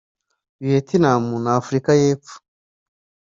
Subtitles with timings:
[0.65, 2.35] Vietnam na Afurika y’Epfo